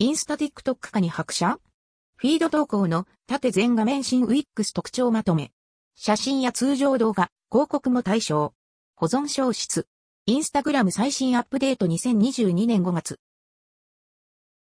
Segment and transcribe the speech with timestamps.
[0.00, 1.60] インスタ TikTok 化に拍車？
[2.16, 5.52] フィード投稿の縦全画面新 Wix 特徴まとめ。
[5.94, 8.54] 写真や通常動画、広告も対象。
[8.96, 9.86] 保存消失。
[10.26, 13.20] インスタグラム最新アップデート2022年5月。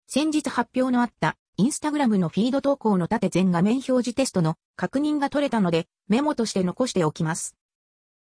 [0.06, 7.56] 先日発表のあったインスタグラムのフィード投稿の縦全画面表示テストの確認が取れたのでメモとして残しておきます。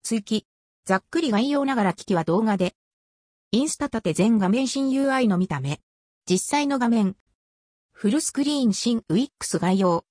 [0.02, 0.44] 追記。
[0.86, 2.74] ざっくり概要ながら機器は動画で。
[3.52, 5.80] インスタ縦全画面新 UI の見た目。
[6.28, 7.16] 実際の画面。
[7.92, 10.04] フルスクリーン新 Wix 概要。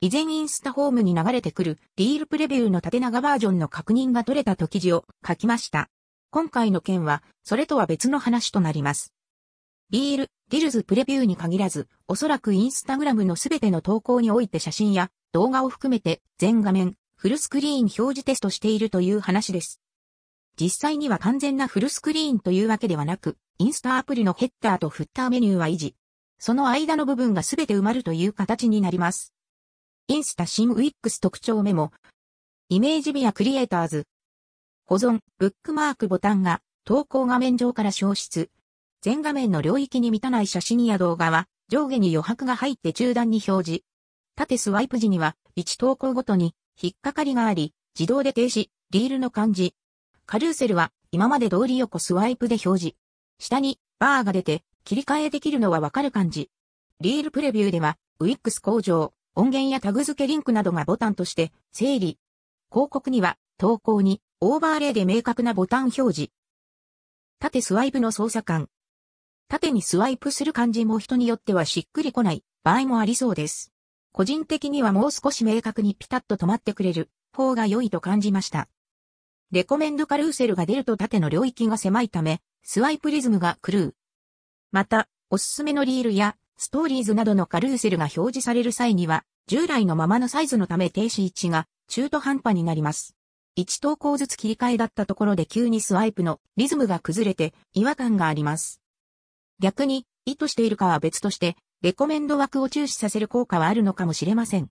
[0.00, 5.88] 以前インスタホームに流れてくるリールプレビューの縦長バージョンの確認が取れたと記事を書きました。
[6.30, 9.14] 今回の件は、それとは別の話となります。
[9.90, 19.80] リール、リルズプレビューに限らず、おそらくインスタグラムのすべての投稿において写真や動画を含めて全画面、フルスクリーン表示テストしているという話です。
[20.60, 25.94] 実際には完全なフルスクリーンというわけではなく、インスタアプリのヘッダーとフッターメニューは維持。
[26.40, 29.32] その間の部分がすべて埋まるという形になります。
[30.08, 31.92] インスタ新ウィックス特徴メモ。
[32.68, 34.06] イメージビアクリエイターズ。
[34.86, 38.50] 保存、ブックマークボタンが投稿画面上から消失。
[39.00, 43.82] 全画面の領域に満たない写真や動画は上下に余白が入って中段に表示。
[44.34, 49.74] 縦スワイプ時には1投稿ごとに引っかかりがあり、自動で停止、リールの漢字。
[50.30, 52.96] カルーセルは今まで通り横スワイプで表示。
[53.38, 56.50] 下にバーが出て切り替えできるのはわかる感じ。
[57.00, 62.18] リールプレビューでは Wix 工場、音源やタグ付けリンクなどがボタンとして整理。
[62.70, 66.30] 広告には投稿にオーバーレイで明確なボタン表示。
[67.38, 68.68] 縦スワイプの操作感。
[69.48, 73.72] 縦にスワイプする感じも人によってはしっくりこない場合もありそうです。
[74.12, 78.68] 個人的にはもう少し明確にピタッと止まってくれる方が良いと感じました。
[79.50, 83.94] レコメンドカルーセルが出ると縦の領域が狭いため、スワイプリズムが狂う。
[84.72, 93.16] また、おすすめのリールやストーリーズなどのカルーセルが表示される際には、従来のままのサイズのため停止位置が中途半端になります。
[93.56, 98.82] 1投稿ずつ切り替えだったところで急にスワイプのリズムが崩れて違和感があります。
[99.60, 104.68] 逆に意図しているかは別として、レコメンド枠を注視させる効果はあるのかもしれません。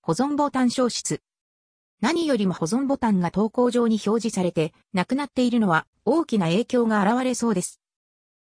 [0.00, 1.22] 保存ボタン消失。
[2.02, 7.80] 何よりも保存ボタンが投稿上に表示されて、なくなっているのは大きな影響が現れそうです。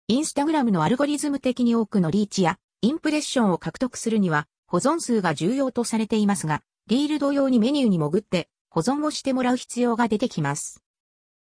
[0.10, 10.84] インスタグラムのアルゴリズム的に多くのリーチやインプレッションを獲得するには保存数が重要とされていますが、リール同様にメニューに潜って保存をしてもらう必要が出てきます。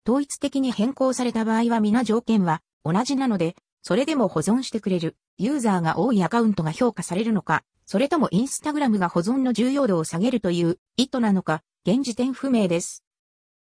[0.04, 13.04] 統一的に変更された場合は皆条件は同じなので、それでも保存してくれるユーザーが多いアカウントが評価されるのか、それともインスタグラムが保存の重要度を下げるという意図なのか、現時点不明です。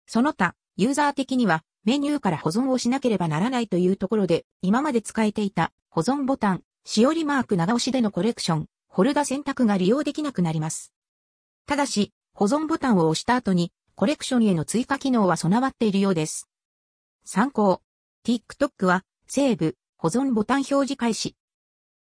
[0.06, 10.93] その他、ユーザー的にはメニューから保存をしなければならないというところで、今まで使えていた保存ボタン、しおりマーク長押しでのコレクション、ホルダ選択が利用できなくなります。
[11.66, 16.48] ただし、保存ボタンを押した後に、コレクションへの追加機能は備わっているようです。
[17.25, 17.81] 参考。
[18.27, 21.37] TikTok は、セーブ、保存ボタン表示開始。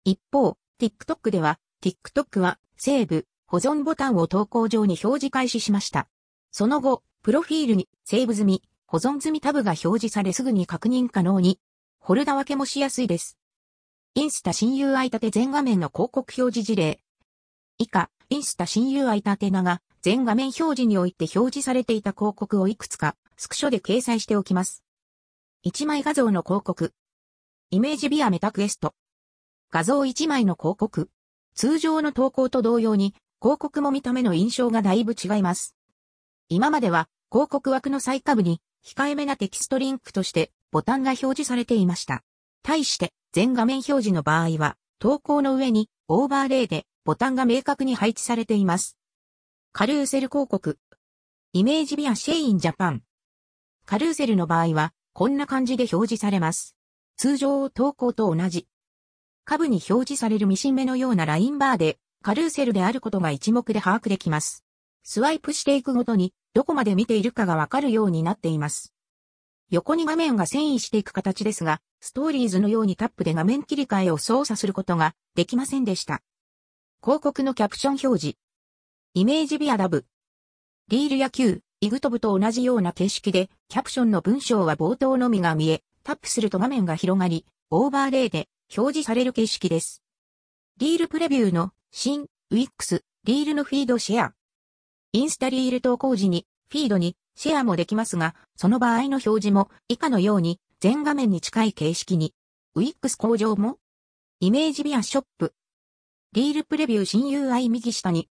[0.03, 6.07] 一方、TikTok では、TikTok は、セーブ、保存ボタンを投稿上に表示開始しました。
[6.49, 11.59] その後、プロフィールにセーブ済み、保存済みタブが表示されすぐに確認可能に、
[11.99, 13.37] ホルダ分けもしやすいです。
[14.15, 16.99] インスタ新 UI 立て全画面の広告表示事例。
[17.77, 24.83] 以下、インスタ新 UI 縦長、全画面表示において表示されていた広告をいくつか、スクショで掲載しておきます。
[25.63, 26.91] 1枚画像の広告。
[27.69, 28.95] Image via Meta Quest。
[29.69, 31.11] 画像1枚の広告。
[31.53, 35.75] 通常の投稿と同様に、広告も見た目の印象がだいぶ違います。
[36.47, 42.23] 今までは広告枠の最下部に控えめなテキストリンクとしてボタンが表示されていました。
[42.63, 48.97] 対して全画面表示の場合は投稿の上にオーバーレイでボタンが明確に配置されています。
[49.73, 50.79] カルーセル広告。
[51.51, 53.01] Image via SHEIN Japan。
[53.85, 56.77] カルーセルの場合はこんな感じで表示されます。
[57.17, 58.69] 通常投稿と同じ。
[59.43, 64.63] 下部に表示されるミシン目のようなラインバーでカルーセルであることが一目で把握できます。
[65.03, 68.93] スワイプしていくごとにどこまで見ているかがわかるようになっています。
[69.69, 76.21] 横に画面が遷移していく形ですが、ストーリーズのようにタップで画面切り替えを操作することができませんでした。
[77.03, 78.37] 広告のキャプション表示。
[79.13, 80.05] イメージビアダブ。
[80.87, 88.47] リールや Q、イグトブと同じような形式で、キャプションの文章は冒頭のみが見え、タップすると画面が広がり、オーバーレイで
[88.77, 90.01] 表示される形式です。
[90.77, 94.33] リールプレビューの新、ウィックス、リールのフィードシェア。
[95.11, 102.33] インスタリール投稿時に、フィードにシェアもできますが、その場合の表示も以下のように全画面に近い形式に。
[102.73, 103.77] ウィックス工場も
[104.39, 105.53] イメージビアショップ。
[106.33, 108.27] リールプレビュー新 UI 右下に。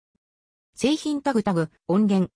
[0.74, 2.32] 製品タグタグ、音源。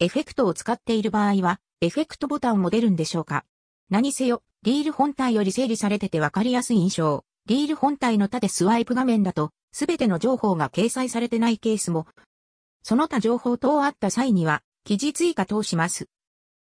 [0.00, 3.46] エフェクトを使っている場合は、エフェクトボタンも出るんでしょうか
[3.88, 7.24] 何せよ、リール本体より整理されててわかりやすい印象。
[7.46, 12.06] リール本体の縦スワイプ画面だと、すべての情報が掲載されてないケースも、
[12.82, 16.08] その他情報等あった際には、記事追加等します。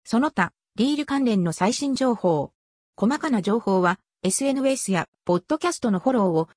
[0.05, 2.53] その他、リール関連の最新情報。
[2.97, 6.49] 細かな情報は、SNS や、ポッドキャストのフォローを